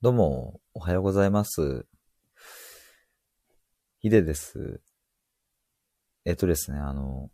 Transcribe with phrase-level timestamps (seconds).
[0.00, 1.84] どうも、おはようございます。
[3.98, 4.80] ヒデです。
[6.24, 7.30] えっとですね、あの、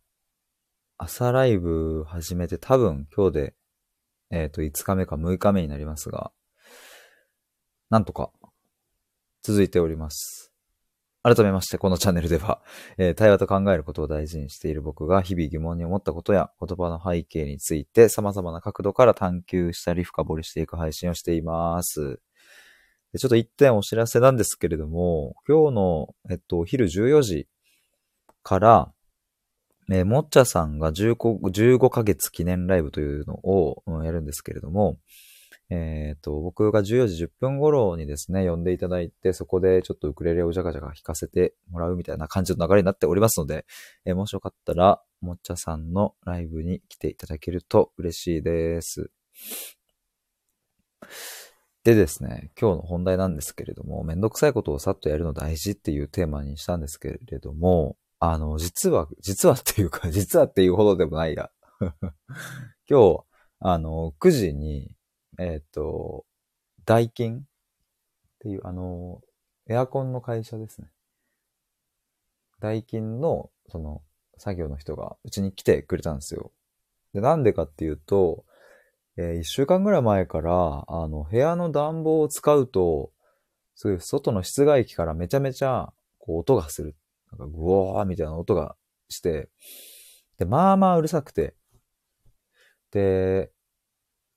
[0.97, 3.55] 朝ライブ始めて多分今日で、
[4.31, 6.33] えっと、5日目か6日目になりますが、
[7.91, 8.31] なんとか、
[9.43, 10.51] 続いております。
[11.23, 12.63] 改めまして、このチャンネルでは、
[12.97, 22.23] えー対話と考えることを大事にしている僕が日々疑問に思ったことや言葉の背景について様々な角度から探求したり深掘りしていく配信をしています。
[23.19, 27.49] ちょっと一点お知らせなんですけれども、今日の、えっと、お昼14時
[28.43, 28.93] から、
[29.91, 31.15] えーもっちゃさんが15、
[31.77, 34.99] 15ヶ月記念ライブというのを、うんやるんですけれども、
[35.71, 43.67] えっと、僕が14時10分頃にですね、呼んでいただいて、そこでちょっとウクレレをジャカジャカ弾かせてもらうみたいな感じの流れになっておりますので、
[44.05, 49.11] えーもしよかったら、もっちゃさんのライブに来ていただけると嬉しいです。
[51.85, 61.51] でですね、今日の本題なんですけれども、めんどくさいことをさっとやるの大事っていうテーマにしたんですけれども、あの、実は、実は っていうか、実はっていうほどでもないや。
[62.89, 63.25] 今日、
[63.59, 64.91] あの、9時に、
[65.39, 66.25] えっ、と、
[66.87, 67.43] ダイキンっ
[68.39, 69.21] ていう、あの、
[69.67, 70.89] エアコンの会社ですね。
[72.61, 74.03] ダイキンの、その、
[74.39, 76.51] 作業の人がうちに来てくれたんですよ。
[77.13, 78.47] で、なんでかっていうと、
[79.17, 83.13] えー一週間ぐらい前から、あの、部屋の暖房を使うと、
[83.75, 86.97] そういう外の室外機からめちゃめちゃ、こう、音がする。
[87.31, 88.77] なんか、グワーみたいな音が
[89.09, 89.51] して、
[90.39, 91.55] で、まあまあうるさくて。
[92.91, 93.51] で、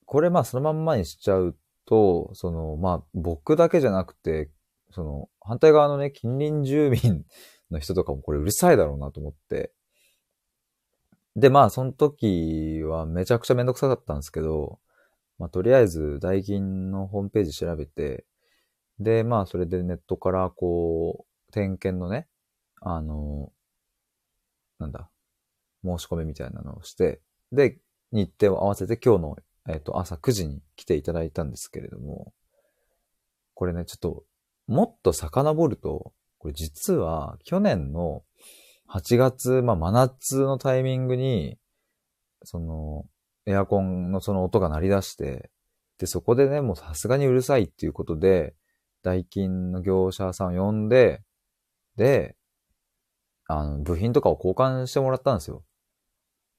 [0.06, 4.52] これまあそのまんまにしちゃうと、その、まあ僕だけじゃなくて、
[4.91, 7.23] その、反対側のね、近隣住民
[7.72, 9.73] の人とかもこれうるさいだろうなと思って。
[11.38, 14.80] で、まあその時はめちゃくちゃめんどくさかったんですけど、
[15.38, 18.26] まあとりあえず代金のホームページ調べて、
[19.00, 22.28] で、まあそれでネットからこう、点検のね、
[22.82, 23.52] あの、
[24.80, 25.12] なんだ、
[25.86, 27.22] 申し込みみたいなのをして、
[27.52, 27.78] で、
[28.12, 29.38] 日程を合わせて今日の、
[29.70, 32.34] えっ、と、朝9時に来ていただいたんですけれども、
[33.53, 34.24] これね、ちょっと、
[34.66, 38.24] もっと遡ると、これ実は去年の
[38.88, 41.58] 8月、まあ真夏のタイミングに、
[42.44, 43.06] その、
[43.46, 45.50] エアコンのその音が鳴り出して、
[45.98, 48.56] で、そこでね、もうさすがにうるさいっていうことで、
[49.03, 51.22] 代金の業者さんを呼んで、
[51.96, 52.36] で、
[53.47, 55.64] あの、部品とかを交換してもらったんですよ。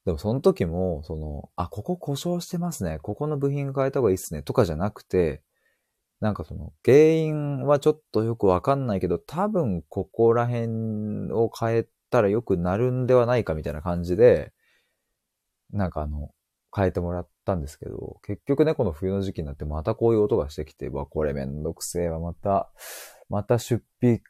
[0.07, 2.99] でもその時も、その、あ、ここ故障してますね。
[3.01, 4.43] ここの部品変えた方がいいっすね。
[4.43, 5.43] とかじゃなくて、
[6.21, 14.53] なんかその、原因はちょっとよくわかんないけど、多分ここら辺を変えたらよくなるんではないかみたいな感じで、
[15.73, 16.31] なんかあの、
[16.75, 22.71] 変えてもらったんですけど、結局ね、この冬の時期になってまたこういう音がしてきて、わ、これめんどくせえわ、また、
[23.29, 24.23] また出費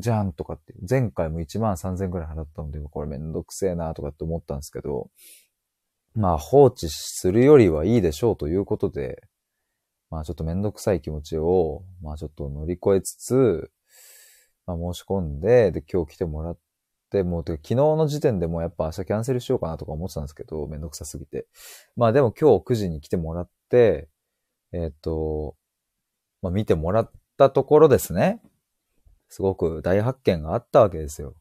[0.00, 5.10] じゃんとかって、前回も1万3000くらい払ったので、これめんどくせえなとかって思ったんですけど、
[6.14, 9.22] まあ放置するよりはいいでしょうということで、
[10.10, 13.70] まあちょっとめんどくさい気持ちを、まあちょっと乗り越えつつ、
[14.66, 16.60] まあ申し込んで、で今日来てもらって、
[17.22, 21.46] もうてか昨日の時点でもやっぱ明日キャンセルしようかなとか思ってたんですけど、めんどくさすぎて。
[21.96, 24.08] まあでも今日9時に来てもらって、
[24.72, 25.56] えっ、と、
[26.42, 28.40] まあ見てもらったところですね。
[29.28, 31.34] すごく大発見があったわけですよ。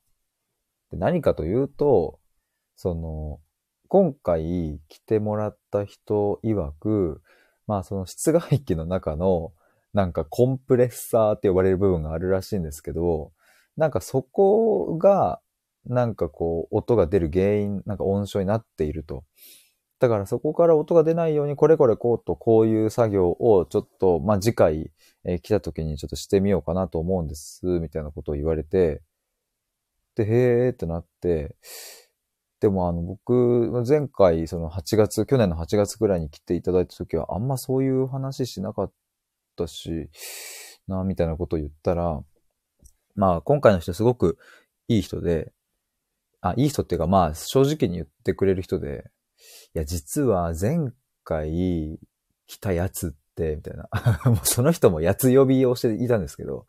[0.91, 2.19] で何かというと、
[2.75, 3.39] その、
[3.87, 7.21] 今回来てもらった人曰く、
[7.67, 9.53] まあその室外機の中の
[9.93, 13.31] なんかコンプレッサーって呼ばれる部分があるらしいんですけど、
[13.77, 15.39] なんかそこが
[15.87, 19.23] なんかこう音が出る原因、なんか音症になっていると。
[19.99, 24.91] だからそこから音が出ないようにこれこれこうとこういう作業をちょっと、まあ次回、
[25.25, 29.01] えー来た時にちょっとしてみようかなと思うんです、みたいなことを言われて、
[30.15, 31.55] で、へーってなって、
[32.59, 38.91] でもあの僕、前回その8月、去年の8月ぐらいに来ていただいた時はあんまそういう話しなかっ
[39.55, 40.09] たし、
[40.87, 42.21] な、みたいなことを言ったら、
[43.15, 44.37] まあ今回の人すごく
[44.87, 45.51] いい人で、
[46.49, 49.05] あ、いい人っていうかまあ正直に言ってくれる人で、
[49.73, 50.91] いや実は前
[51.23, 51.99] 回
[52.47, 53.89] 来たやつって、みたいな。
[54.25, 56.65] もうその人もやつ呼びをしていたんですけど、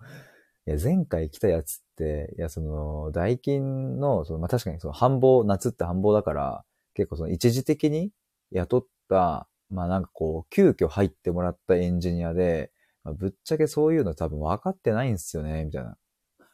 [0.66, 6.64] いや前回来たやつって、いやその代金の、そのまあ確かにその繁忙、夏って繁忙だから、
[6.94, 8.12] 結構その一時的に
[8.52, 12.72] 雇った、まあなんかこう、急遽入ってもらったエンジニアで、
[13.04, 15.96] まあぶっちゃけそういうの多分分かってないんですよね、みたいな。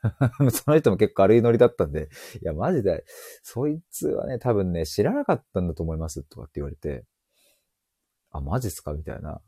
[0.51, 2.09] その人も結構軽いノリだったんで、
[2.43, 3.05] いや、マジで、
[3.43, 7.05] そいつはね、多分ね、知らなかったんだと思います、とかって言われて、
[8.31, 9.41] あ、マジっすかみたいな。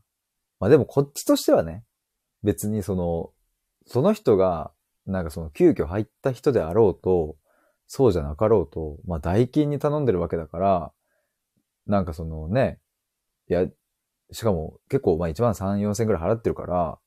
[0.61, 1.85] まあでもこっちとしてはね、
[2.43, 3.33] 別にその、
[3.87, 4.73] その人が、
[5.07, 7.37] なんかその急遽入った人であろうと、
[7.87, 10.93] そうじゃなかろうと、まあ代金に頼んでるわけだから、
[11.87, 12.81] なんかそのね、
[13.49, 13.67] いや、
[14.33, 16.99] しかも結構まあ1万3、4千くらい払ってるから、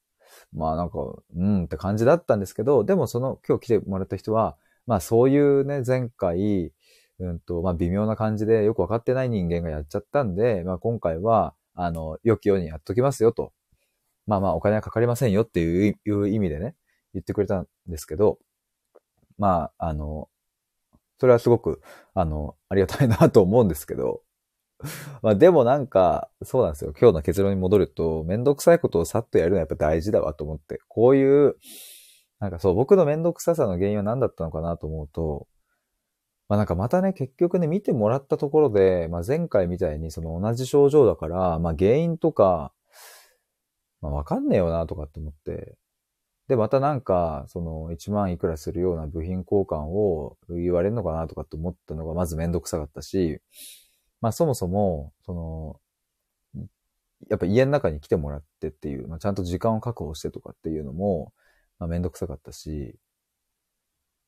[0.54, 1.00] まあなんか、
[1.36, 6.72] うんって感じだったんですけど、でもその今日来てもらった人は、まあそういうね、前回、
[7.20, 13.54] うんと、まあ微妙な感じでよくわかってない人間がやっちゃったんで、まあ今回は、あの、良きようにやっときますよと。
[14.28, 16.76] まあまあお金はかかりませんよっていう意味でね、
[17.14, 18.40] 言ってくれたんですけど、
[19.38, 20.30] まあ、あの、
[21.20, 21.82] それはすごく、
[22.14, 24.22] あの、ありがたいなと思うんですけど、
[25.22, 26.94] まあでもなんか、そうなんですよ。
[27.00, 31.56] 今日の結論に戻ると、めんどくさいことをさっとやるのはやっぱ大事だわと思って、こういう、
[32.40, 35.48] なんかそう、僕のめんどくささの原因は何だったのかなと思うと、
[36.50, 42.74] まあなんかまたね、結局ね、見てもらったところで、まあ前回みたいにその同じ症状だから、まあ原因とか、
[44.02, 45.76] まあわかんねえよなとかって思って、
[46.48, 53.42] で、またなんか、その1万いくらするような部品交換を言われるのかなとかって思ったのがまずめんどくさかったし、
[54.22, 55.80] まあそもそも、その、
[57.30, 61.34] やっぱ家の中に来てもらってっていう、まあ、ちゃんと時間を確保してとかっていうのも、
[61.80, 62.96] まあめんどくさかったし、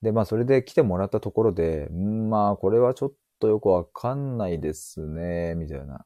[0.01, 6.06] で、まあそれで来てもらったところで、んまあこれはちょっとよくわかんないですね、みたいな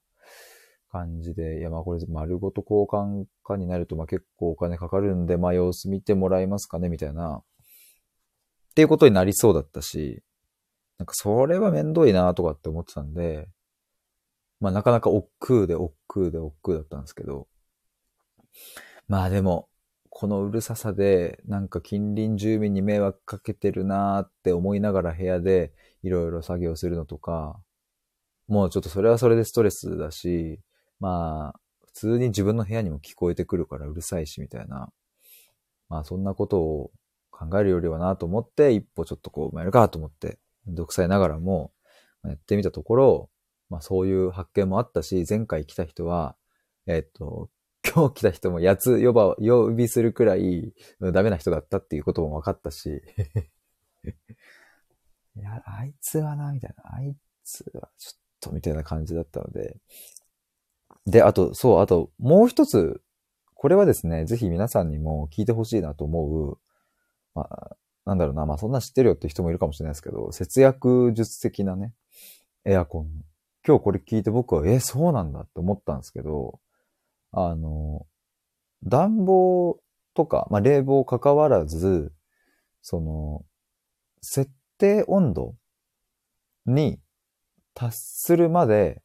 [0.91, 7.44] 感じで、いやまあこれ丸ごと交換化になるとまあ結構お金かかるんで、まあ様子見てもらえますかね、みたいな、っ
[8.75, 10.24] ていうことになりそうだったし、
[10.97, 13.47] なんかそれはめんどいなとかって思ってたんで、
[14.63, 17.50] まあなかなか億劫で億劫で億劫だったんですけど、
[19.10, 19.68] まあでも、
[20.10, 27.60] このうるささで、なんか近隣住民に迷惑かけてるなーって思いながら部屋でいろいろ作業するのとか、
[28.48, 30.62] もうちょっとそれはそれでストレスだし、
[31.01, 34.94] まあ、普通に自分の部屋にも聞こえてくるからうるさいしみたいな、
[35.89, 36.92] まあそんなことを
[37.31, 41.74] 考えるよりはなと思って、一歩ちょっとこう、やるかと思って、めんどくさいながらも、
[42.24, 43.30] やってみたところ、
[43.69, 46.36] まあそういう発見もあったし、前回来た人は、
[46.86, 47.50] えっと、
[47.94, 53.01] 今日来た人もやつ呼ば、呼びするくらいダメな人だったっていうことも分かったし
[55.36, 56.95] いや、あいつはな、みたいな。
[56.95, 59.77] あいつはちょっと、みたいな感じだったので。
[61.06, 63.01] で、あと、そう、あと、もう一つ、
[63.56, 66.60] これはですね、ぜひ皆さんにも聞いてほしいなと思う、
[67.33, 71.94] まあ、なんだろうな、まあそんな知ってるよって人もいるかもしれないですけど、節約術的なね、
[72.65, 73.25] エアコン
[73.65, 76.60] 今日これ聞いて僕は、え、そうなんだって思ったんですけど、
[77.31, 78.06] あの、
[78.83, 79.80] 暖房
[80.13, 82.12] とか、まあ、冷房関わらず、
[82.81, 83.45] その、
[84.21, 85.56] 設定温度
[86.65, 87.00] に
[87.74, 89.01] 達するまで、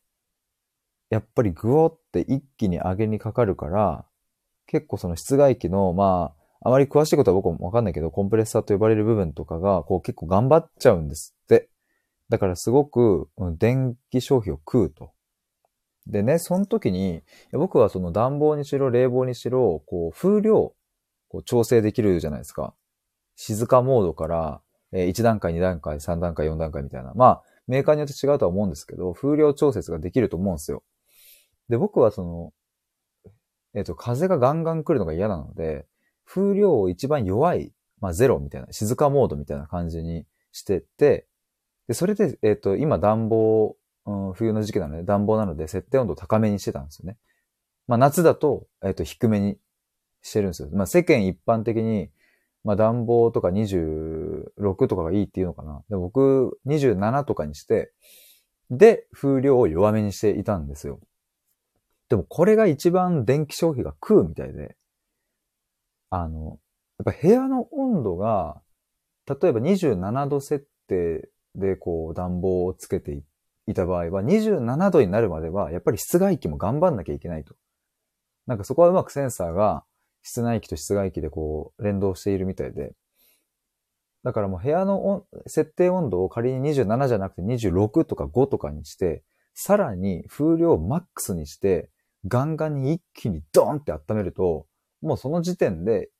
[1.10, 4.04] やっぱりグオって一気に上げにかかるから、
[4.66, 11.70] 結構その室外機の、まあ、あまり詳しいことは僕もわかんないけど、コンプレッサーと呼ばれる部分とかが、こう結構頑張っちゃうんですって。
[12.28, 13.28] だからすごく
[13.58, 15.12] 電気消費を食うと。
[16.06, 17.22] でね、その時に、
[17.52, 20.74] 僕はその暖房にしろ冷房にしろ、こう風量、
[21.28, 22.74] こう調整できるじゃないですか。
[23.36, 27.12] 静かモードから、え1段階、2段階、3段階、4段階みたいな。
[27.14, 30.82] まあ、メーカーによって違うとは思うんですけど、風量調節ができると思うんですよ。
[31.68, 32.52] で、僕はその、
[33.74, 35.86] えっ、ー、と、風がガンガン来るのが嫌なので、
[36.24, 41.26] 風量を一番弱い、まあゼロみたいな、静かモードみたいな感じにしてって、
[41.88, 43.76] で、それで、えっ、ー、と、今暖房、
[44.06, 47.18] うん、冬の時期なので暖房なので設定温度高めにしてたんですよね。
[47.86, 49.58] まあ夏だと、えっ、ー、と、低めに
[50.22, 50.68] してるんですよ。
[50.72, 52.10] まあ世間一般的に、
[52.62, 55.82] まあ暖房とか26とかがいいっていうのかな。
[55.88, 57.92] で僕27とかにして、
[58.70, 61.00] で、風量を弱めにしていたんですよ。
[62.10, 64.76] でもこれが一番電気消費が食うみたいで、
[66.10, 66.58] あの、
[66.98, 68.60] やっぱ部屋の温度が、
[69.26, 73.22] 例えば27度設定で、こう、暖房をつけて
[73.66, 77.54] いた場合は、27度になるまでは、やっぱり室外機も頑張んなきゃいけないと。
[78.46, 79.84] なんかそこはうまくセンサーが、
[80.22, 82.94] 室内機と室外機でこう、連動しているみたいで。
[84.24, 89.22] だからもう部屋の設定温度を仮に27じゃなくて26とか5とかにして、
[89.54, 91.90] さらに風量をマックスにして、
[92.26, 94.66] ガンガンに一気にドーンって温めると、
[95.02, 96.10] もうその時点で、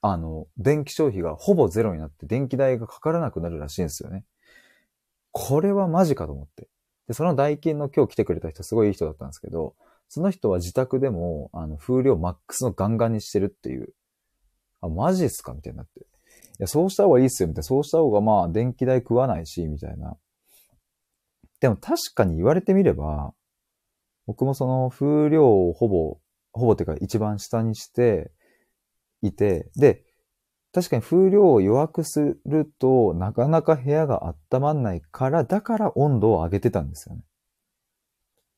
[0.00, 4.24] あの、電気消費がほぼゼロになって電気代がかからなくなるらしいんですよね。
[5.32, 6.68] これはマジかと思って。
[7.08, 9.74] で、その代金の今日来てくれた人すごいいい人だったんですけど、
[10.08, 13.94] その人は自宅でも、あの、風量マックスのガンガンにしてるっていう。
[14.82, 16.00] あ、マジっすかみたいになって。
[16.00, 16.04] い
[16.58, 17.62] や、そうした方がいいっすよ、みたいな。
[17.64, 20.16] そうした方がまあ、電気代食わないし、みたいな。
[21.60, 23.32] でも確かに言われてみれば、
[24.26, 26.18] 僕もその風量をほぼ、
[26.52, 28.32] ほぼてか一番下にして、
[29.22, 30.04] いて、で、
[30.72, 37.22] 確かに風量を弱くすると、なかなか部屋が温まんないから、だから温度を上げてたんですよね。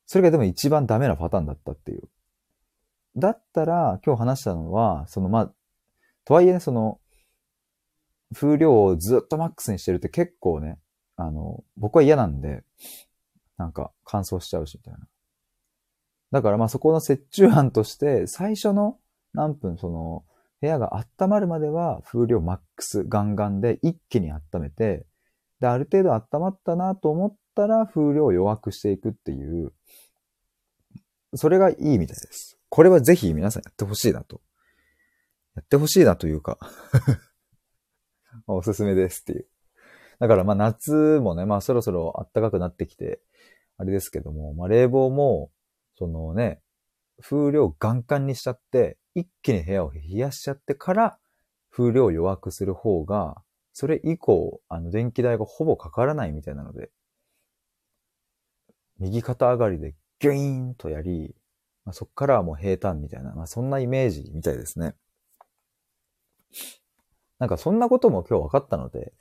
[0.05, 2.03] それがでも一番ダメなパターンだったっていう。
[3.17, 5.53] だったら、今日話したのは、そのまあ、
[6.23, 6.99] とはいえね、その、
[8.33, 10.79] 風量をずっとマックスにしてるって結構ね、
[11.17, 12.63] あの、僕は嫌なんで、
[13.57, 15.07] なんか乾燥しちゃうし、みたいな。
[16.31, 18.99] だからまそこの折衷案として、最初の
[19.33, 20.25] 何分その、
[20.65, 25.05] 部屋が温まるまでは風量マックスガンガンで一気に温めて、
[25.59, 29.71] で、ある程度温まったなと思ったら風量を弱くしていくっていう、
[31.35, 32.57] それがいいみたいです。
[32.69, 34.41] これはぜひ皆さんやってほしいなと。
[35.55, 36.57] やってほしいなというか
[38.47, 39.47] おすすめですっていう。
[40.19, 43.21] だからまあ夏もね、まあそろそろ暖かくなってきて、
[43.77, 45.51] あれですけども、まあ冷房も、
[45.97, 46.61] そのね、
[47.21, 51.17] 風量ガンガンにしちゃって、一気に部屋を冷やしちゃってから、
[51.71, 53.41] 風量を弱くする方が、
[53.73, 56.91] それ以降、あの、電気代がほぼかからないみたいなので、
[58.99, 61.35] 右肩上がりでギュイーンとやり、
[61.83, 64.95] まあ、そっからはもう平坦みたいな、まあ、そんなイメージみたいですね。
[67.39, 69.13] なんかそんなことも今日分かったので、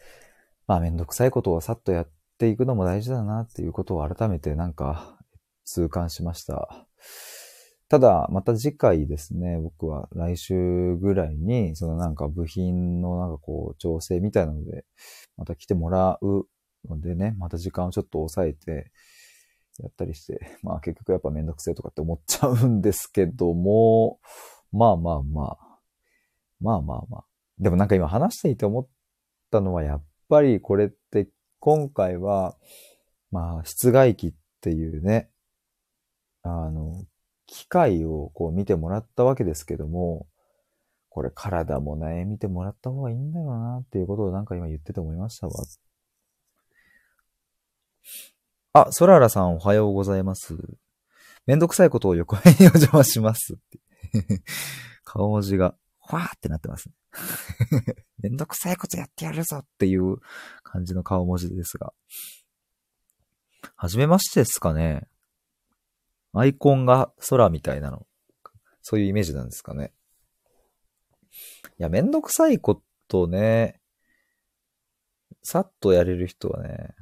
[0.67, 2.09] まあめんどくさいことをさっとやっ
[2.39, 5.19] ていくのも大事だなっていうことを改めてなんか
[5.65, 6.87] 痛感しました。
[7.89, 14.85] ただ、また次回ですね、僕は来週ぐらいに、そのなんか部品のなんかこう調整みたいなので、
[15.37, 16.47] また来てもらう
[16.89, 18.91] のでね、また時間をちょっと抑えて、
[19.81, 24.21] やったりして、 まあ結局やっぱめんどくせえとかって思っちゃうんですけども、
[24.73, 25.81] まあまあまあ、
[26.61, 27.25] まあまあまあ。
[27.59, 28.89] でもなんか今話していて思っ
[29.51, 31.29] たのはやっぱりこれって
[31.61, 32.57] 今回は、
[33.31, 35.31] まあ室外機っていうね、
[36.43, 37.05] あの、
[37.47, 40.27] 機械をこう見てもらったわけですけども、
[41.09, 45.53] これ体もね、見てもらった方がいいんだよなっていうことをなんか今言ってて思いましたわ。
[48.73, 50.57] あ、ソララさんおはようございます。
[51.47, 53.57] めんどくさいことを横目にお邪魔します
[55.05, 56.91] 顔文字が、ふわーってなってます。
[58.19, 60.17] めんどくさいことやってやるぞっていう
[60.63, 61.93] 感じの顔文字ですが。
[63.77, 65.07] はじめましてですかね。
[66.35, 68.07] アイコンが空みたいなの。
[68.83, 69.93] そういうイメージなんですかね。
[71.79, 73.81] いや、めんどくさいことね、
[75.43, 76.95] さっとやれる人はね、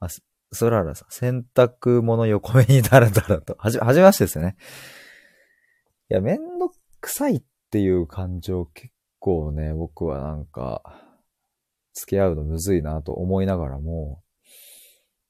[0.00, 0.08] あ、
[0.52, 3.56] そららさん、洗濯物横目にダラダラと。
[3.58, 4.56] はじ、はじめましてですね。
[6.10, 10.82] いや、めんどくさいっていう感情結構ね、僕はなんか、
[11.94, 14.22] 付き合うのむずいなと思いながらも、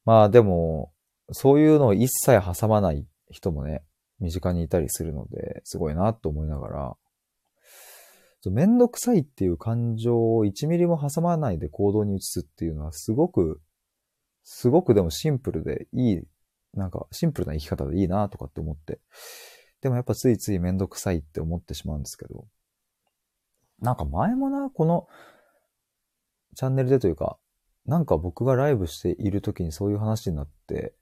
[0.04, 0.92] まあでも、
[1.30, 3.82] そういうのを一切挟まない人もね、
[4.20, 6.96] 身近にいたりするので、すごいなと思いながら、
[8.50, 13.60] めんどくさいっていう感情を1ミリも挟まないで行動に移すっていうのはすごく、
[14.42, 16.22] すごくでもシンプルでいい、
[16.74, 19.00] なんかシンプルな生き方でいいなとかって思って。
[19.80, 22.46] でもやっぱついついめんどくさいって思ってしまうんですけど。
[23.80, 25.06] なんか前もな、この
[26.54, 27.38] チャンネルでというか、
[27.86, 30.94] なんか僕がライブしている時にそういう話になって、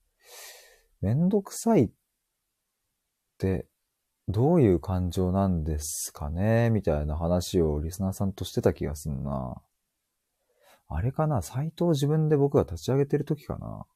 [1.07, 1.91] めんどくさいっ
[3.39, 3.67] て
[4.27, 6.69] どういう感情なんですかね？
[6.71, 9.55] みたいな話をリスナーさんとしてた気がすんな。
[10.89, 11.43] あれかな？
[11.43, 13.87] サイトを自分で僕が立ち上げてる時かな？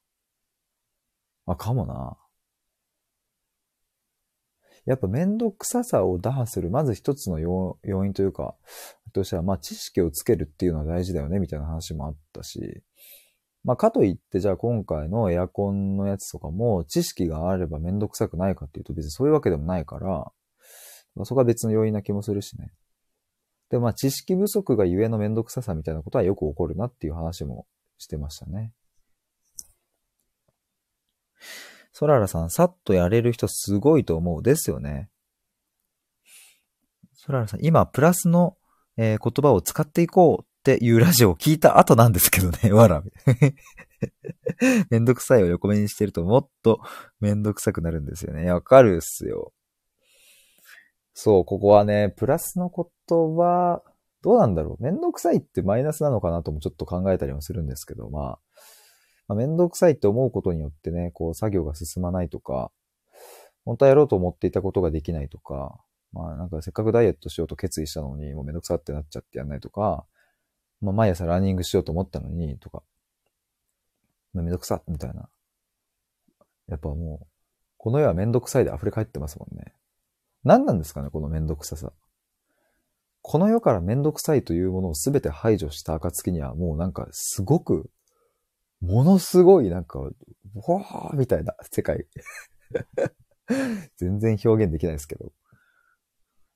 [1.47, 2.15] あ、かもな。
[4.85, 8.55] やっぱめんどくささを打破する、まず一つの要因というか、
[9.11, 12.81] としては、まあ知識をつけるっていうのは大事だよね、みたいな話もあったし、
[13.63, 20.07] まあ、かといって、じゃあ今回のエアコンのやつとかも、知識があればめんどくさくないかっていうと別にそういうわけでもないから、
[21.15, 22.71] まあ、そこは別の要因な気もするしね。
[23.69, 28.73] で、まあ、知識不足がゆえのめんどくささみたいなことはよく起こるなっていう話もしてましたね。
[31.93, 34.43] ソララさん、さっとやれる人すごいと思う。
[34.43, 35.09] ですよね。
[37.13, 38.57] ソララさん、今、プラスの、
[38.97, 43.03] えー、言葉を使っていこうっていうラジオを聞いた後なんですけどね、 わら。
[44.91, 46.79] めんどくさいを横目にしてるともっと
[47.19, 48.51] めんどくさくなるんですよね。
[48.51, 49.53] わかるっすよ。
[51.15, 52.85] そう、ここはね、プラスの言
[53.35, 53.81] 葉、
[54.21, 54.83] どうなんだろう。
[54.83, 58.39] めんどくさいってマイナスなのかなともちょっと考えたりもするんですけど、まあ、
[59.27, 62.71] まあ、めんどくさいって思うことによってね、こう作業が進まないとか、
[63.65, 65.79] 本当はやろうと思っていたことができないとか、
[66.13, 70.05] まあなんかせっかくダイエットしようと決意したのに、もうめんどくさってなっちゃってやんないとか、
[70.81, 72.83] まあ、毎朝ランニングしようと思ったのに、とか、
[74.33, 75.29] めんどくさ、みたいな。
[76.67, 77.27] やっぱもう、
[77.77, 79.73] この世はめんどくさいで溢れ返ってますもんね。
[80.43, 81.91] 何なんですかね、このめんどくささ。
[83.21, 87.91] この世からめんどくさいというものをすべて排除した暁にはもうなんかすごく、
[88.81, 92.07] ものすごいなんか、わーみたいな世界。
[93.97, 95.31] 全然表現できないですけど。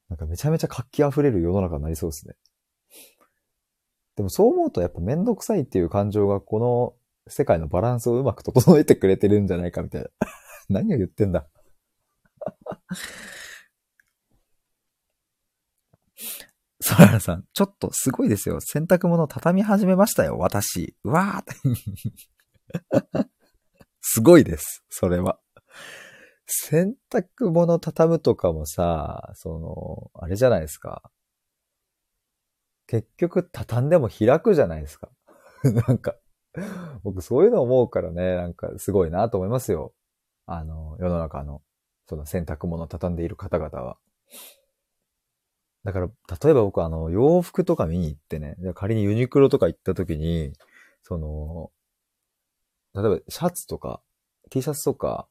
[0.09, 2.35] なんかめちゃめちゃ活気溢れる世の中になりそうですね。
[4.15, 6.93] でもそう思うとやっぱめんどくさいっていう感情がこの
[7.27, 10.09] 世界のバランスをうまく整えてくれてるんじゃないかみたいな。
[10.69, 11.47] 何を言ってんだ。
[16.81, 18.59] ソララさん、ちょっとすごいですよ。
[18.61, 20.95] 洗濯物畳み始めましたよ、私。
[21.03, 23.27] うわー
[24.01, 25.39] すごいです、それは。
[26.45, 31.01] 洗濯物畳むとかもさ、その、あれじゃないですか。
[33.01, 35.09] 結局畳んでも開くじゃないですか。
[35.87, 36.15] なんか、
[37.03, 39.93] 僕そういうの思うからね、なんかすごいなと思いますよ。
[40.45, 41.61] あの、世の中の、
[42.07, 43.97] その洗濯物を畳んでいる方々は。
[45.83, 50.53] だから、例えば僕あの、洋服とか見に行ってね、仮にユニクロとか行った時に、
[51.03, 51.71] その、
[52.95, 54.01] 例えばシャツとか、
[54.49, 55.27] T シャツとか、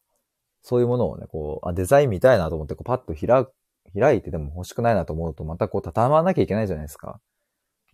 [0.63, 3.47] そういうものをね、こう、あ、デザイン見たいなと思って、こう、パッと開、
[3.95, 7.21] 開いてでも欲しくないなと思うと、またこう、畳まなきゃいけないじゃないですか。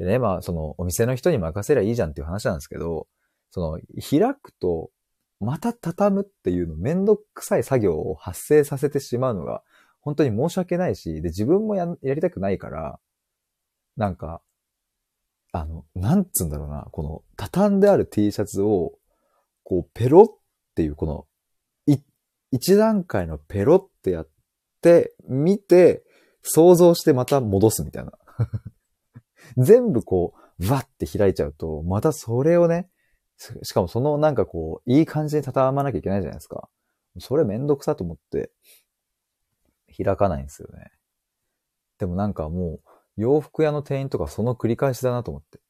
[0.00, 3.06] でね、まあ、その、お店の人に任せりゃいいじゃんっていう話なんですけど、
[3.50, 4.90] その、開くと、
[5.40, 9.62] また畳むっていうのめんどくさい作業を発生させてしまうのが、
[10.00, 12.98] 本当に申し訳ないし、で、自分もや、やりたくないから、
[13.98, 14.40] なんか、
[15.52, 18.94] あの、なんつうんだろうな、この、畳んである T シャツを、
[19.64, 21.26] こう、ペロっていう、この、
[21.84, 21.98] い、
[22.52, 24.28] 一段階のペロってやっ
[24.80, 26.04] て、見て、
[26.40, 28.12] 想像してまた戻すみたいな。
[29.56, 32.88] 全部こう、わって開いちゃうと、またそれをね、
[33.62, 36.68] しかもそのなんかこう、いい感じに畳まなきゃいけないじゃないですか。
[37.18, 38.50] それめんどくさと思って、
[39.96, 40.90] 開かないんですよね。
[41.98, 45.60] でもなんかもう、洋服屋の店員とかその繰り返しだなと思って。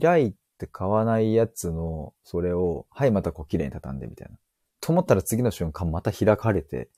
[0.00, 4.38] 開いて買わないやつの、それを、はい、またこう綺麗に畳んでみたいな。
[4.80, 6.88] と思ったら次の瞬間また開かれて、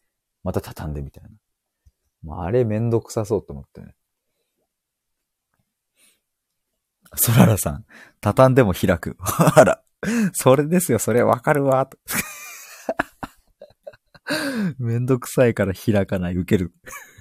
[0.44, 1.31] また畳んでみたいな。
[2.23, 3.94] まあ、あれめんどくさそうと思ってね。
[7.14, 7.85] ソララさん、
[8.21, 9.16] 畳んでも開く。
[9.21, 9.83] あら、
[10.33, 11.88] それですよ、それわかるわ。
[14.79, 16.73] めんどくさいから開かない、受ける。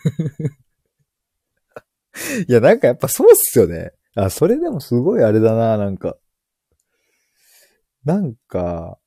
[2.48, 3.92] いや、なんかやっぱそうっすよね。
[4.16, 6.18] あ、それでもすごいあれだな、なんか。
[8.04, 8.98] なんか、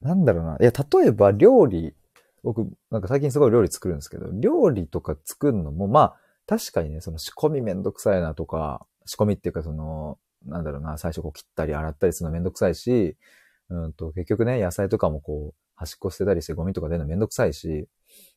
[0.00, 0.56] なんだろうな。
[0.60, 1.94] いや、例えば料理、
[2.42, 13.16] 僕、なんか最近すごい料理作るんですけど、料理とか作るのも、まあ、確かにね、その仕込みめんどくさいなとか、仕込みっていうかその、なんだろうな、最初こう切ったり洗ったりするのめんどくさいし、
[13.70, 17.88] うんと、結局ね、野菜とかもこう、端っこ捨てたりしてゴミとか出るのめんどくさいし、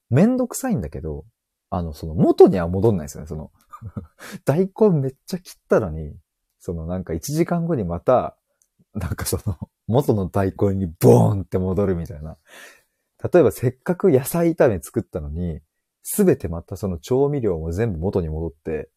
[0.10, 1.26] めんどくさいんだけど、
[1.70, 3.52] あの、その元には戻んないですよね、その
[4.46, 6.16] 大根めっちゃ切ったのに、
[6.60, 8.38] そのなんか1時間後にまた、
[8.94, 12.38] なんかその、元の大根にボーンって戻るみたいな。
[13.32, 15.62] 例えばせっかく野菜炒め作ったのに、
[16.10, 18.90] すべてまたその調味料も全部元に戻って、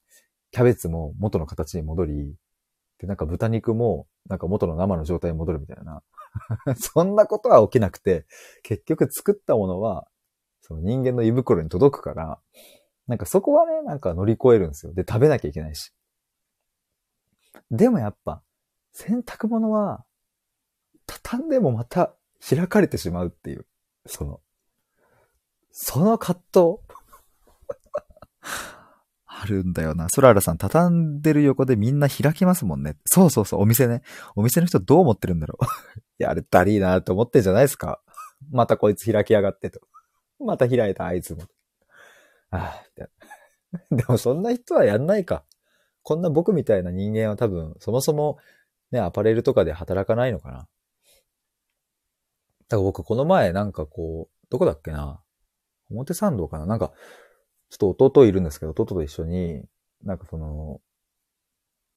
[0.52, 2.36] キャベツも元の形に戻り、
[2.98, 6.04] で、なんか豚肉もなんか元の生の状態に戻るみたいな。
[6.78, 8.26] そんなことは起きなくて、
[8.62, 10.06] 結局作ったものは、
[10.60, 12.40] その人間の胃袋に届くから、
[13.08, 14.94] なんかそこはね、なんか乗り越えるんですよ。
[14.94, 15.92] で、食べなきゃいけないし。
[17.72, 18.40] でもやっぱ、
[18.92, 20.04] 洗濯物は、
[21.06, 22.14] 畳んでもまた
[22.48, 23.66] 開かれてしまうっていう、
[24.06, 24.40] その、
[25.72, 26.99] その葛藤
[29.26, 30.08] あるんだよな。
[30.08, 32.96] ソララさん、畳んでる横でみんな開きますもんね。
[33.06, 34.02] そうそうそう、お店ね。
[34.36, 35.64] お店の人どう思ってるんだろう。
[36.18, 38.02] や、あれだりーなって思ってんじゃないですか。
[38.50, 39.80] またこいつ開きやがってと。
[40.38, 41.42] また開いた、あいつも。
[42.50, 43.04] ああ、
[43.94, 45.44] でもそんな人はやんないか。
[46.02, 48.38] こんな僕みたいな人間は多分、そもそも
[48.90, 50.56] ね、アパレルとかで働かないのかな。
[50.56, 50.68] だか
[52.76, 55.22] ら僕この前なんかこう、どこだっけな。
[55.90, 56.92] 表参道かななんか、
[57.70, 59.64] ちょっと弟いるんですけど、弟と一緒に、
[60.02, 60.80] なんかその、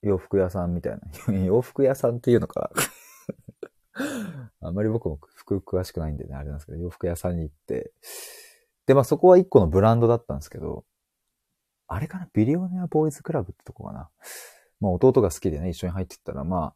[0.04, 1.34] 洋服屋さんみたいな。
[1.46, 2.72] 洋服屋さんっていうのか。
[4.62, 7.92] あんまり僕も服詳しくないんでね、あれなんですけど、洋服屋さんに行って、
[8.86, 10.86] で、まあそこは一個のブランドだったんですけど、
[11.88, 14.10] あれかなビリオネアボーイズクラブってとこかな。
[14.80, 16.74] まあ弟が好きでね、一緒に入ってったら、ま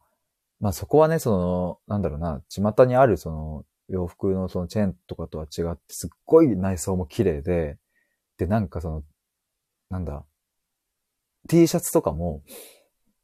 [0.60, 7.78] まあそこはね、その、なんだろうな、巷にあるその洋服のそのチェーンとかとは違って、すっごい内装も綺麗で、
[8.38, 9.02] で、なんかその、
[9.90, 10.24] なんだ、
[11.48, 12.42] T シャツとかも、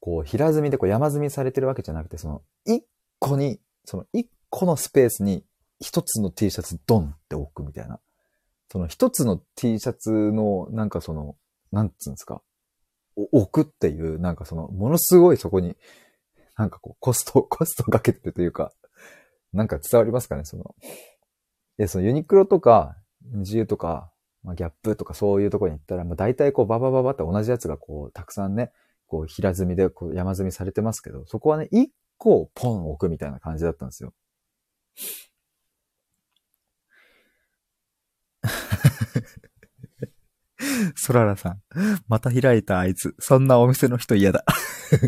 [0.00, 2.85] こう、平積みでこう山積みされてるわけじゃなくて、その、一
[3.18, 5.44] 個に、その一個のスペースに
[5.81, 8.00] 一つの T シャツドンって置くみたいな。
[8.70, 11.37] その一つの T シャツの、なんかその、
[11.70, 12.42] なんつうんですか、
[13.16, 15.77] 置くっていう、なんかその、ものすごいそこに、
[16.57, 18.72] なんかこう、コスト、 コストかけてるというか、
[19.53, 20.74] なんか伝わりますかね、その。
[21.79, 24.12] で、そのユニクロとか、自由とか、
[24.45, 28.71] まあ、ギャップとかそういうところに行ったら、まあ、大体こうババババって同じやつがこう、たくさんね、
[29.07, 34.13] こう平積みでこう山積みされてますけど、そこはね、一個ポン置くみたいな感じだったんですよ。
[40.97, 41.63] ソララさん。
[42.09, 43.15] また開いたあいつ。
[43.19, 44.45] そんなお店の人嫌だ。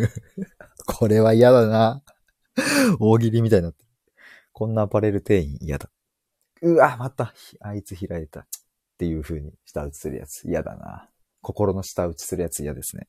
[0.87, 2.03] これは嫌だな。
[2.99, 3.91] 大喜利みたいになってる。
[4.53, 5.91] こんなアパレル店員嫌だ。
[6.63, 8.47] うわ、また、あいつ開いた。
[8.97, 11.11] っていう風に舌打ちするやつ嫌だな。
[11.43, 13.09] 心の舌打ちするやつ嫌ですね。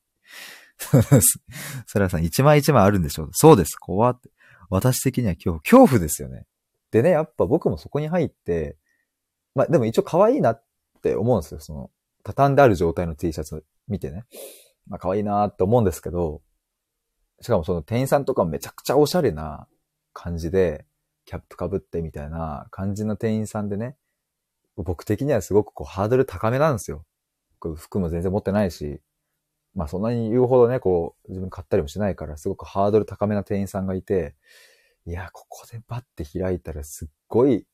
[1.86, 3.74] ソラさん、一枚一枚あるんでしょうそうです。
[3.76, 4.30] 怖って。
[4.68, 6.44] 私的には恐怖、恐怖ですよね。
[6.90, 8.76] でね、やっぱ僕もそこに入って、
[9.54, 10.64] まあでも一応可愛いなっ
[11.02, 11.60] て思うんですよ。
[11.60, 11.90] その、
[12.22, 14.26] 畳んである状態の T シャツ見てね。
[14.86, 16.42] まあ可愛いなって思うんですけど、
[17.40, 19.66] しかもその店員さんとかめちゃくちゃおしゃれな
[20.12, 20.84] 感じで、
[21.24, 23.96] キャップかぶってみたいな感じの店員さんでね、
[24.82, 27.04] 僕的にはすごくこうハードル高めなんですよ。
[27.76, 29.00] 服も全然持ってないし、
[29.74, 34.34] まあそんなに言うほどね、こう自分買ったりもしないから、すごくハードル高めな店員さんがいて、
[35.06, 37.66] いや、ここでバッて開いたらすっごい、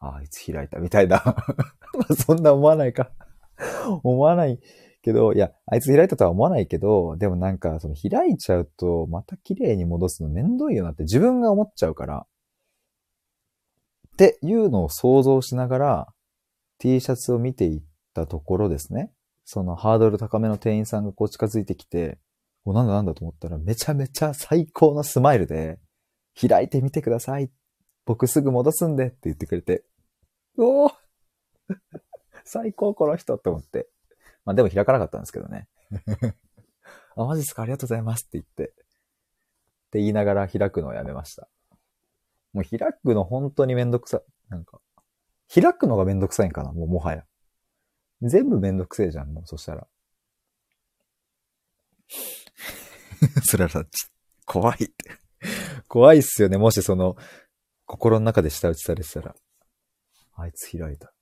[0.00, 1.22] ああ、いつ開いたみたいな。
[1.94, 3.12] まあそんな思わないか
[4.02, 4.60] 思わない
[5.02, 12.26] けど、いや、あいつ開いたとは思わないけど、でもなんか、その開いちゃうと、また綺麗に戻すのめんどいよなって自分が思っちゃうから、
[14.20, 16.08] っていうのを想像しながら
[16.78, 19.10] T シャツを見ていったところですね。
[19.46, 22.18] そのハードル高めの店員さんがこう近づいてきて、
[22.66, 25.78] お、なんだなんだと思ったらめちゃめちゃ最高のスマイルで、
[26.38, 27.50] 開いてみてください。
[28.04, 29.84] 僕すぐ戻すんでって言ってくれて、
[30.58, 30.92] おー
[32.44, 33.88] 最高この人って思って。
[34.44, 35.66] まあでも開かなかったんですけどね。
[37.16, 38.64] あ、マジっすかありがとうございますって言って。
[38.64, 38.74] っ
[39.92, 41.48] て言いながら開くのをやめました。
[42.52, 44.22] もう開くの本当にめんどくさい。
[44.48, 44.80] なんか、
[45.52, 47.24] 開くのがめんどくさいんかなもうもはや。
[48.22, 49.86] 全部めんどくせえじゃん、もうそしたら。
[53.44, 53.84] それはさ、
[54.44, 54.94] 怖いって。
[55.88, 56.58] 怖いっすよね。
[56.58, 57.16] もしその、
[57.86, 59.34] 心の中で舌打ちされてたら。
[60.36, 61.12] あいつ開いた。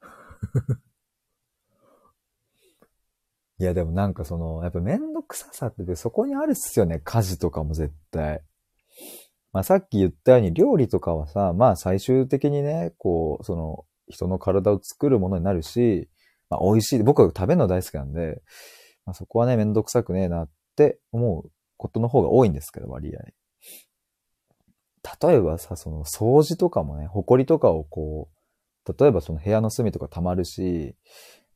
[3.58, 7.00] いやでもなんかその、やっぱめんどくささってそこにあるっすよね。
[7.00, 8.42] 家事とかも絶対。
[9.52, 16.08] まあさっき言ったように料理とかはさ、まあ最終的にね、こう、その人の体を作るものになるし、
[16.48, 17.02] まあ美味しい。
[17.02, 18.42] 僕は食べるの大好きなんで、
[19.04, 23.20] まあそこはね、めんどくさくねえなって思うことの方が多いんですけど、割合。
[25.28, 28.28] 例えばさ、その掃除とかもね、埃とかをこ
[28.86, 30.94] う、例えばその部屋の隅とか溜まるし、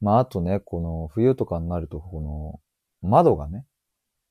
[0.01, 2.21] まああとね、この冬とかになると、こ
[3.03, 3.67] の窓がね、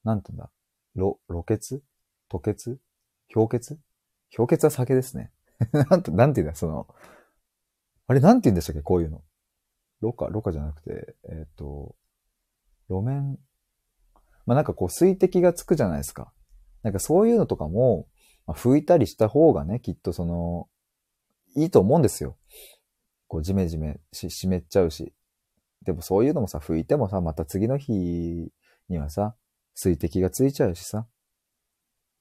[0.04, 0.52] なんて言うんだ、
[0.96, 1.82] ろ、露血
[2.30, 2.80] 吐血
[3.34, 3.80] 氷結？
[4.36, 5.32] 氷結は酒ですね。
[5.90, 6.88] なんて、なんて言うんだ、その、
[8.08, 8.82] あれなんて言うんでしたっけ？
[8.82, 9.24] こういうの。
[10.02, 11.96] ろ過、ろ過じゃなくて、えっ、ー、と、
[12.90, 13.40] 路面、
[14.46, 16.34] まあ、なんかこう水滴がつくじゃないですか。
[16.84, 18.08] なんかそういうのとかも、
[18.46, 20.68] まあ、拭いたりした方がね、きっとその、
[21.56, 22.38] いいと思うんですよ。
[23.28, 25.14] こう、ジメジメし、湿っちゃうし。
[25.84, 28.52] でもそういうのもさ、拭いてもさ、また次の日
[28.90, 29.36] にはさ、
[29.76, 31.08] 水滴がついちゃうしさ。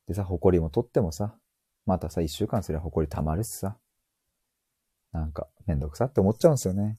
[0.07, 1.37] でさ、埃も取ってもさ、
[1.87, 3.77] またさ、一週間すれば埃溜まるしさ。
[5.13, 6.99] なんか、めんどくさって思っちゃうんですよね。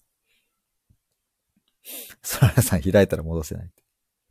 [2.21, 3.83] ソララさん開いたら戻せないって。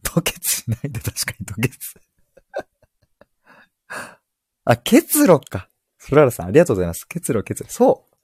[0.08, 2.00] 吐血しないで確かに吐血。
[4.64, 5.68] あ、結露か。
[5.98, 7.06] ソララさんありがとうございます。
[7.06, 7.70] 結露、結露。
[7.72, 8.16] そう。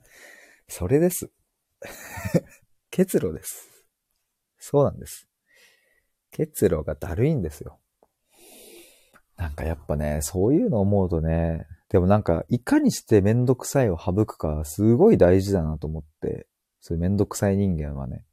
[0.69, 1.31] それです。
[2.91, 3.69] 結露です。
[4.59, 5.29] そうなんです。
[6.31, 7.81] 結露がだるいんですよ。
[9.39, 16.47] なんかやっぱね、そういうの思うとね、でもなんか、いかにしてめんどくさいを省くか、すごい大事だなと思って、
[16.81, 18.25] そういうめんどくさい人間はね。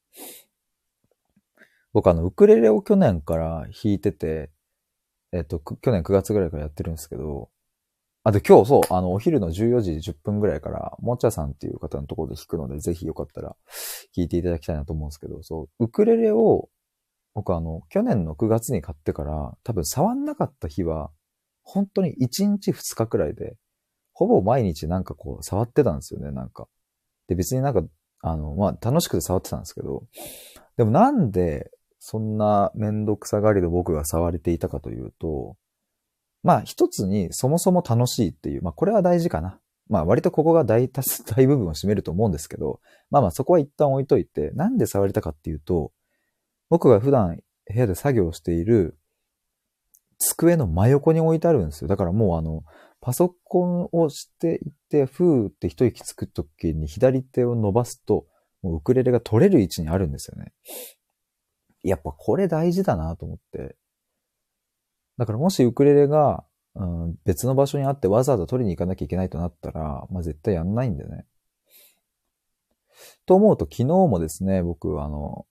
[1.94, 4.50] 僕あの、ウクレレを去年から弾いてて、
[5.32, 7.50] えっと、去年9月ぐらいからやってるんですけど、
[8.24, 13.56] あ、で、今日そう、あの、お昼の14時10分ぐらいから、もちゃさんっていう方のところで弾くので、ぜひよかったら
[14.16, 16.70] 弾いていただきたいなと思うんですけど、そう、ウクレレを
[17.36, 21.12] 僕あの、去年の9月に買ってから、多分触んなかった日は、
[21.64, 23.58] 本当に1日2日くらいで、
[24.14, 26.68] ほぼ毎日なんかこう、触ってたんですよね、なんか。
[27.28, 27.84] で、別になんか、
[28.22, 30.06] あの、まあ、楽しくて触ってたんですけど、
[30.78, 31.70] でもなんで、
[32.00, 35.58] そんなめんどくさがりで僕が触れていたかというと、
[36.42, 39.60] まあ、一つにそもそも楽しいっていう、まあ、これは大事かな。
[39.90, 45.92] まあ、割とここが大、大部分を占めると思うんですけど、まあまあ、そこは一旦置いといて、なんで触りたかっていうと、
[46.70, 48.98] 僕が普段部屋で作業している
[50.18, 51.88] 机の真横に置いてあるんですよ。
[51.88, 52.64] だからもうあの、
[53.02, 58.26] パソコンをしていって、ふーって一息つくときに左手を伸ばすと、
[58.62, 60.54] もうウクレレが取れる位置にあるんですよね。
[61.84, 63.76] やっぱこれ大事だなと思って。
[65.18, 71.26] だからもしウクレレが、うん、別の場所にあってわざわざ取りに行かなきゃいけないとなったら、まあ、絶対やんないんだよね。
[73.26, 75.46] と思うと昨日もですね、僕あの、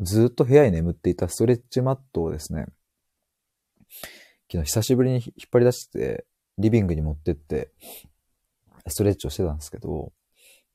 [0.00, 2.66] ずっと部屋に眠っていたストレッチマットをですね、
[4.50, 6.24] 昨日久しぶりに引っ張り出して、
[6.56, 7.70] リビングに持ってって、
[8.86, 10.12] ストレッチをしてたんですけど、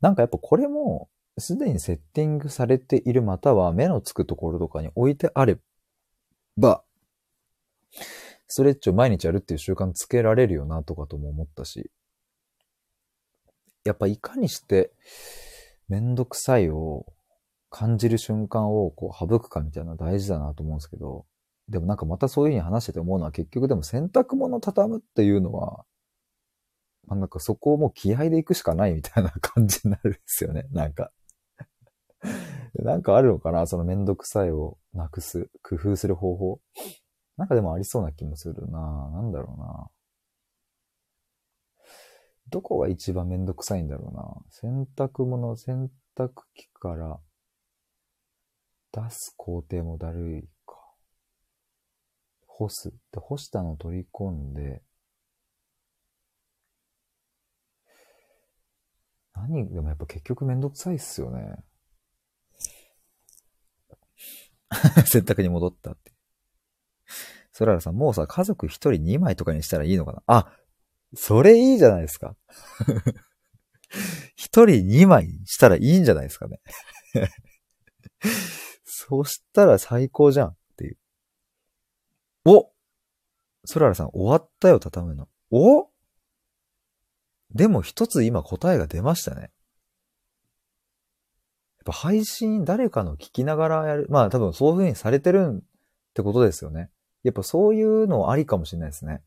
[0.01, 1.09] なんかやっぱこれも、
[1.39, 5.57] すでにセッティングされているまたは目のつくところとかに置いてあれ
[6.57, 6.83] ば、
[8.47, 11.89] ストレッチを毎日やるっていう習慣つけられるよなとかとも思ったし、
[13.83, 14.91] やっぱいかにして
[15.89, 17.05] めんどくさいを
[17.73, 21.25] 感じる瞬間をこう省くかみたいなの大事だなと思うんですけど、
[21.67, 25.83] でもなんかまたそういうふうに話してて思うのは結局でも洗濯物畳むっていうのは、
[27.07, 30.67] まあ、なんかそこをもう気合で行くしかないみたいな感じになるんですよね。
[30.71, 31.11] なんか。
[32.75, 33.65] なんかあるのかな？
[33.65, 36.61] そのめんどくさいをなくす、工夫する方法。
[37.37, 39.09] なんかでもありそうな気もするな。
[39.13, 39.89] なんだろうな。
[42.49, 44.45] どこが一番めんどくさいんだろうな。
[44.51, 47.19] 洗濯物、洗濯機から
[48.93, 50.75] 出す工程もだるいか。
[52.45, 52.91] 干す。
[53.11, 54.83] で、干したのを取り込んで、
[59.33, 61.55] 何でもやっぱ結局めんどくさいっすよね。
[65.07, 66.11] 洗濯に戻ったって。
[67.51, 70.23] ソララさん、もうさ、家族一人二枚とかにしたらいいのかな？
[70.27, 70.57] あ、
[71.15, 72.35] それいいじゃないですか。
[74.35, 76.59] 一人二枚したらいいんじゃないですかね。
[78.95, 80.97] そしたら最高じゃんっていう。
[82.45, 82.71] お
[83.65, 85.27] ソララさん、終わったよ、畳むの。
[85.49, 85.89] お
[87.55, 89.41] でも一つ今答えが出ましたね。
[89.41, 89.51] やっ
[91.85, 94.07] ぱ配信誰かの聞きながらやる。
[94.09, 95.63] まあ多分そういう風にされてるっ
[96.13, 96.91] てことですよね。
[97.23, 99.23] やっぱそういうのありかもしれないですね。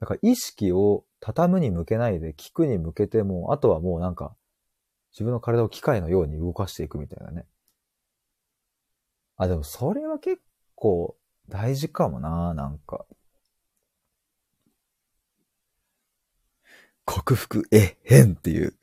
[0.00, 4.34] だから意識を畳むに向けないで聞くに向けても、あとはもうなんか
[5.12, 7.46] 自分の体を機械のように動かしていくみたいなね。
[9.40, 10.42] あ、でもそれは結
[10.74, 11.16] 構
[11.48, 13.06] 大事かもな、なんか。
[17.06, 18.74] 克服えへんっていう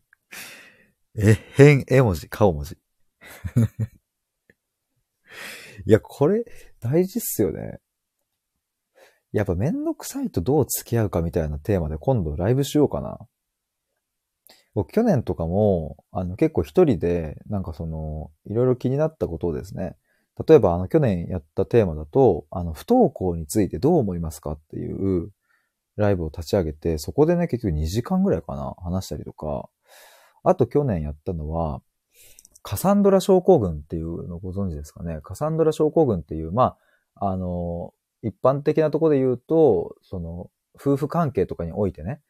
[1.14, 2.78] えへん絵文字、顔文字
[5.84, 6.44] いや、これ
[6.80, 7.78] 大事っすよね。
[9.32, 13.18] やっぱめんどくさいとどう付き合うかみたいなテーマで今度ライブしようかな。
[14.74, 19.96] 僕去年とかも、あの結構一人で、なんかその、いろいろ気になったことをですね、
[20.46, 25.30] 例えばあの去年やったテーマだと、あの不登校についてどう思いますかっていう
[25.96, 29.68] ライブを立ち上げて、そこでね、結局2時間ぐらいかな、話したりとか、
[30.42, 31.82] あと去年やったのは、
[32.62, 35.20] カサンドラ症候群っていうのをご存知ですかね。
[35.22, 36.76] カサンドラ症候群っていう、ま
[37.14, 42.20] あ、あの、一般的なところで言うと、その、夫婦関係とかにおいてね、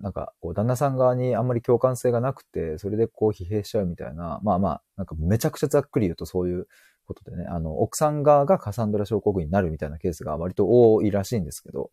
[0.00, 6.66] なんか、こう、旦那さん側にあんまり共感性がなくて、それでこう疲弊しちゃうみたいな、まあまあ、なんかめちゃくちゃざっくり言うとそういう
[7.06, 11.90] ことでね、あの、奥さん側がカサンドラ症候群になるみたいなケースが割と多いらしいんですけど、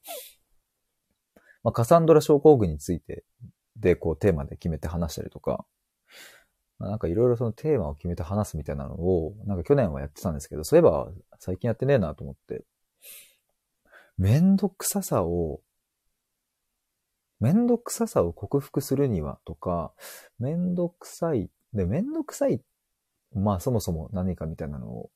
[1.64, 3.24] まあ、カサンドラ症候群について
[3.76, 5.66] で、こう、テーマで決めて話したりとか、
[6.80, 12.64] なんかいろいろそのテーマを決めて話すみたいなのを、なんか去年はやってたんですけど、そういえば最近やってねえなと思って、
[14.18, 15.62] めんどくささを
[17.40, 19.94] めんどくささを克服するにはとか、
[20.40, 22.62] めんどくさい、で、めんどくさい、
[23.34, 25.10] まあそもそも何かみたいなのを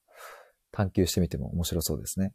[0.72, 2.34] 探求してみても面白そうですね。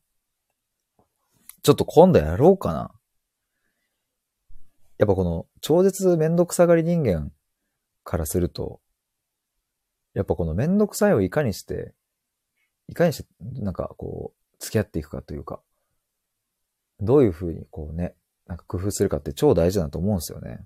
[1.62, 2.92] ちょっと今度やろうかな。
[4.98, 7.32] やっぱこの超絶めんどくさがり人間
[8.04, 8.80] からすると、
[10.14, 11.94] やっぱこのめんどくさいをいかにして、
[12.88, 15.60] いかにして、なんかこう、付き合っていくかというか、
[17.00, 18.16] どういうふうにこうね、
[18.48, 20.58] なんか工夫するかって超大事だと思うんですよね。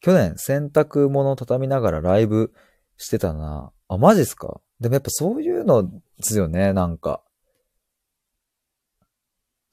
[0.00, 2.52] 去年洗濯物畳みながらライブ
[2.96, 3.72] してたな。
[3.88, 4.60] あ、マジっすか？
[4.80, 7.22] でもやっぱそういうのですよね、なんか。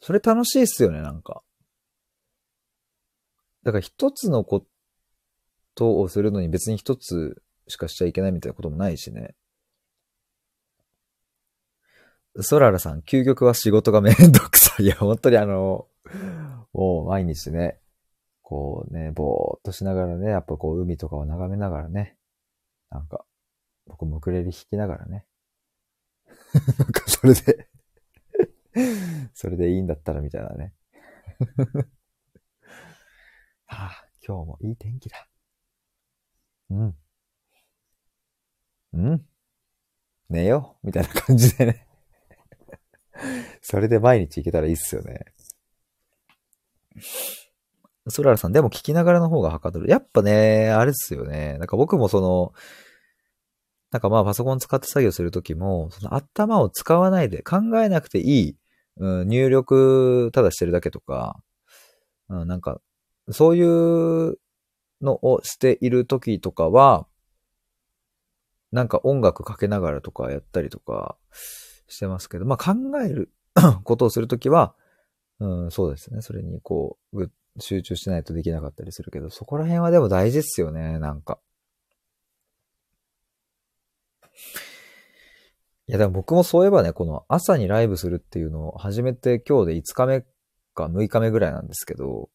[0.01, 1.41] それ楽しいっすよね、なんか。
[3.63, 4.65] だから一つのこ
[5.75, 9.35] とをするのに別に一つしかしちゃいけないみたいなこともないしね。
[12.41, 14.83] ソララさん、究極は仕事がめんどくさい。
[14.85, 15.87] いや、本当にあの、
[16.73, 17.79] もう毎日ね、
[18.41, 22.17] こうね、ぼーっとしながらね、やっぱこう海とかを眺めながらね、
[22.89, 23.25] なんか、
[23.85, 25.25] 僕もウクレレ弾きながらね。
[26.79, 27.69] なんかそれで
[29.33, 30.73] それでいいんだったらみたいなね。
[33.65, 35.27] はあ、今日もいい天気だ。
[36.69, 36.95] うん。
[38.93, 39.25] うん
[40.29, 41.88] 寝ようみたいな感じでね
[43.61, 45.25] それで毎日行けたらいいっすよね。
[48.07, 49.89] ソララさん、でも聞きながらの方がはかどる。
[49.89, 51.57] やっぱね、あれですよね。
[51.59, 52.53] なんか僕もその、
[53.91, 58.55] なんかまあパソコン使って作業するときも、その頭を使わないで考えなくていい、
[58.97, 61.41] うん、入力ただしてるだけとか、
[62.29, 62.81] うん、なんか、
[63.31, 64.39] そういう
[65.01, 67.07] のをしているときとかは、
[68.71, 71.15] なんか音楽かけながらとかやったりとか
[71.89, 73.31] してますけど、まあ考える
[73.83, 74.75] ことをするときは、
[75.39, 76.21] うん、そうですね。
[76.21, 81.39] それにこう、集中しないとできなかったりするけど、そこら辺はでも大事っすよね、なんか。
[85.87, 90.21] いや、でも僕もそういえばね、この朝にライブするっていうのを始めて今日で5日目
[90.73, 92.29] か6日目ぐらいなんですけど、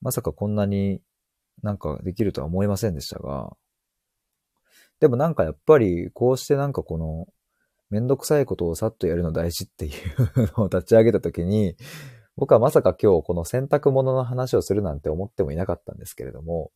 [0.00, 1.00] まさかこんなに
[1.62, 3.56] なんかできるとは思いませんでしたが、
[5.00, 7.26] でもなんかやっぱりこうしてなんかこの
[7.90, 11.76] めんどくさいことをさっとやるの大事っていうのを 立ち上げたときに、
[12.36, 16.70] 僕はまさか今日この洗濯物の話をするなんて思ってもいなかったんですけれども、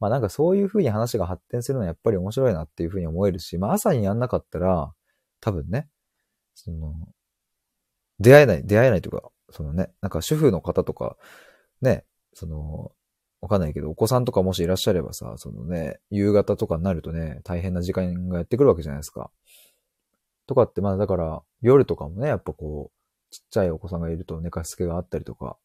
[0.00, 4.92] まあなんかそういう風に話が発展するのはやっぱり面白いなっていう風に思えるし、まあ朝にやんなかったら、
[5.40, 5.88] 多分ね、
[6.54, 6.94] その、
[8.18, 11.16] 出会えない、出会えないというか、そのね、なんか主婦の方とか、
[11.82, 12.92] ね、その、
[13.40, 19.30] わかんないけど、お子さんとかもしいらっしゃればさ、そのね、夕方とかになるとね、大変な時間がやってくるわけじゃないですか。
[20.46, 25.56] とかって、まあだから、夜とかもね、やっぱこう、ちっちゃいお子さんがいると寝かしつけがあったりとか、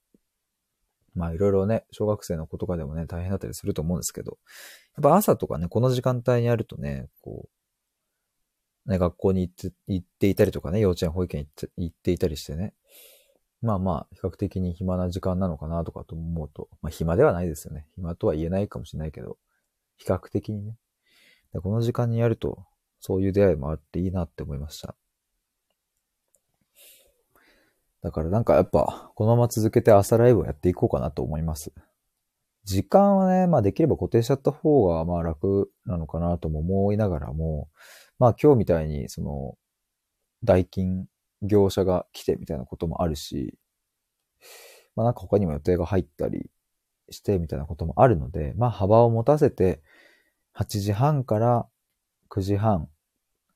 [1.14, 4.38] まあいろいろね、小学生の子とかでもね、大変だったりすると思うんですけど、
[4.96, 7.50] やっぱ朝とかね、この時間帯にやるとね、こ
[8.86, 12.74] う、ね、学校に行って、行っていたりとかね、幼稚園、保育園行って行っていたりしてね、
[13.62, 17.86] まあまあ、比較的に暇な時間なのかなとかと思うと、まあ暇ではないですよね。
[17.96, 19.38] 暇とは言えないかもしれないけど、
[19.98, 20.78] 比較的にね。
[21.62, 22.66] この時間にやると、
[23.02, 24.96] そういう出会いもあっていいなって思いました。
[28.02, 31.72] だからなんかやっぱ、このまま続けて朝ライブをやっていこうかなと思います。
[32.64, 37.70] 時間はね、まあできれば固定しちゃった方がまあ楽なのかなとも思いながらも、
[38.20, 39.58] まあ今日みたいにその、
[40.44, 41.08] 代金
[41.42, 43.58] 業者が来てみたいなこともあるし、
[44.96, 46.50] まあなんか他にも予定が入ったり
[47.10, 49.82] してみたいなこともあるので、まあ幅を持たせて、
[50.56, 51.68] 8時半から
[52.32, 52.88] 9時半、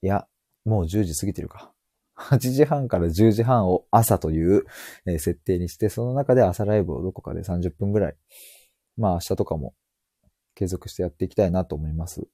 [0.01, 0.27] いや、
[0.65, 1.71] もう10時過ぎてるか。
[2.17, 4.65] 8時半から10時半を朝という、
[5.05, 8.15] え設定にして、その中で朝ライブをどこかで30分ぐらい、
[8.97, 9.73] まあ明日とかも
[10.55, 12.27] 継続してやっていきたいなと思います。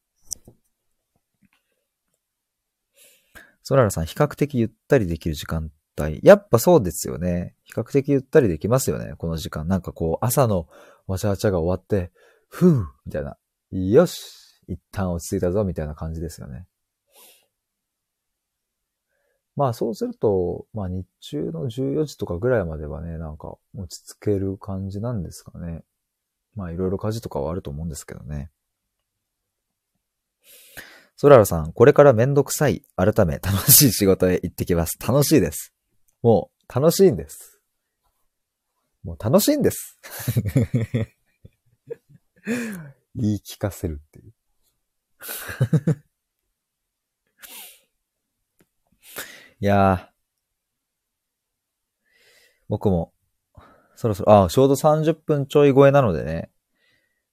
[3.64, 6.20] ソララさん、比較的ゆったりできる時間帯。
[6.24, 7.56] やっぱそうですよね。
[7.64, 9.14] 比較的ゆったりできますよね。
[9.18, 9.68] この時間。
[9.68, 10.68] なんかこう、朝の
[11.08, 12.12] わちゃわちゃが終わって、
[12.48, 13.38] ふぅみたいな。
[13.72, 16.66] よし一旦落ち着いたぞみたいな感じですよね。
[19.56, 25.84] まあそうすると、まあ日中の14時とかぐらいまではね、なんか落ち着ける感じなんですかね。
[26.56, 28.50] まあいろいろ家事とかはあると思うんですけどね。
[31.18, 34.98] ソララさん、これからめんどくさい、改め楽しい仕事へ行ってきます。
[35.06, 35.74] 楽しいです。
[36.24, 37.62] もう楽しいんです。
[39.04, 40.00] もう楽しいんです。
[43.14, 44.34] 言い聞かせるっていう。
[49.60, 50.12] いやー。
[52.68, 53.14] 僕も、
[53.96, 56.50] そろそろ、あ、ちょうど30分ちょい超えなのでね。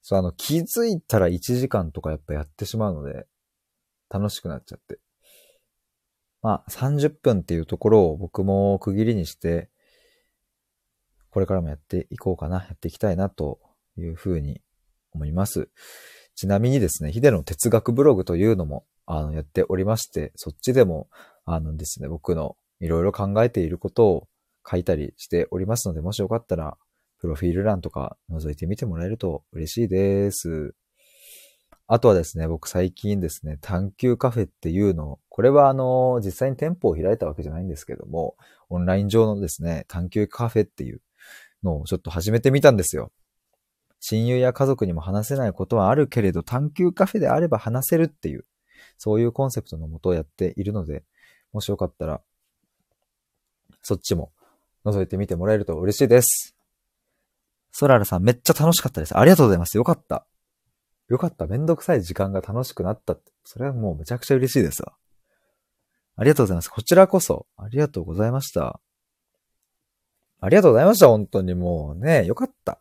[0.01, 3.25] そう、あの、気づいたら1時間とかやっぱやってしまうので、
[4.09, 4.99] 楽しくなっちゃって。
[6.41, 9.69] まあ、30分っていうところを僕も区切りにして、
[11.31, 13.59] これからもやっていこうかな、やっていきたいなと
[13.97, 14.61] いうふうに
[15.13, 15.69] 思います。
[16.39, 21.09] ちなみにですね、ヒデの哲学ブログというのも、あの、やっておりまして、そっちでも、
[21.43, 24.27] あのですね、僕のいろいろ考えていることを
[24.65, 26.77] 書いたりしておりますので、もしよかったら、
[27.19, 30.75] プロフィール欄とか覗いてみてもらえると嬉しいです。
[31.87, 38.37] あとはですね、僕最近ですね、探求カフェっていうのを、これはあの、実際に店舗を開いたわけじゃないんですけども、
[38.69, 41.01] オンライン上のですね、探求カフェっていう
[41.63, 43.11] のをちょっと始めてみたんですよ。
[43.99, 48.45] 親友や家族にも話せないことはあるけれど、探求カフェであれば話せるっていう、
[48.97, 51.03] そういうコンセプトのもとをやっているので、
[51.51, 52.21] もしよかったら、
[53.81, 54.31] そっちも
[54.85, 56.55] 覗いてみてもらえると嬉しいです。
[57.71, 59.17] ソララさんめっちゃ楽しかったです。
[59.17, 59.77] ありがとうございます。
[59.77, 60.25] よかった。
[61.07, 61.47] よかった。
[61.47, 63.31] めんどくさい時間が楽しくなったって。
[63.43, 64.93] それはもうめちゃくちゃ嬉しいですわ。
[66.15, 66.69] ありがとうございます。
[66.69, 68.79] こちらこそ、ありがとうございました。
[70.41, 71.07] ありがとうございました。
[71.07, 72.79] 本当にもうね、よかった。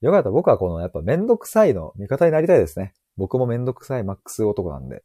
[0.00, 0.30] よかった。
[0.30, 2.94] 僕はこのやっぱめんどくさいの味方になりたいですね。
[3.16, 5.02] 僕もめんどくさいマックス男なんで。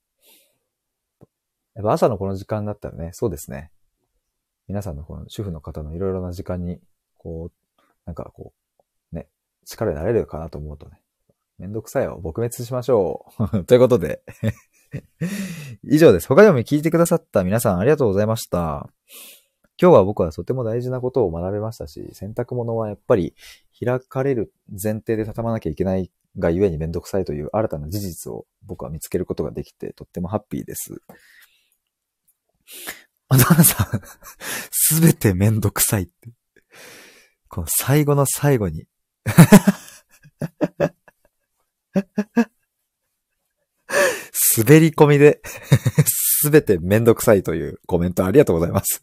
[1.76, 3.72] やっぱ朝のこの時間だったらね、そうですね。
[4.68, 6.80] 皆さんのこの主婦の方のいろいろな時間に、
[7.18, 8.54] こう、なんかこ
[9.12, 9.28] う、ね、
[9.66, 11.02] 力になれるかなと思うとね、
[11.58, 13.64] めんどくさいを撲滅しましょう。
[13.66, 14.24] ということで
[15.84, 16.28] 以上です。
[16.28, 18.90] 他でも聞いてくださった皆さんありがとうございました。
[19.82, 23.36] 今日は僕はとても大事なことを学べましたし、洗濯物はやっぱり
[23.78, 31.00] 開かれる前提で畳まなきゃいけないがゆえにめんどくさいという新たな事実を僕は見つけることができてとってもハッピーです。
[33.28, 34.02] あなさん、
[34.72, 36.30] すべてめんどくさいって。
[37.50, 38.88] この最後の最後に
[44.58, 45.42] 滑り込みで
[46.06, 49.02] すべてめんどくさいというコメントありがとうございます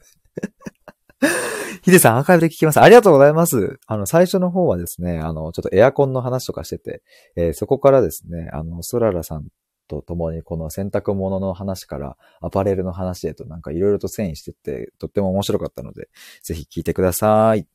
[1.82, 2.80] ヒデさん、アーカイブで聞きます。
[2.80, 3.78] ありがとうございます。
[3.86, 7.02] あの、最初の方はですね、あの、ちょっとエアコンの話とかしてて、
[7.36, 9.46] えー、そこからですね、あの、ソララさん
[9.88, 16.08] と共にこの洗濯物の話からアパレルの話へとなんかいろいろと遷移してて、とっても面白かったので、
[16.42, 17.66] ぜひ聞いてください。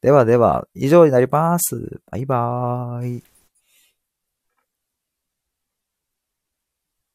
[0.00, 2.00] ではでは、以上になります。
[2.10, 3.24] バイバーイ。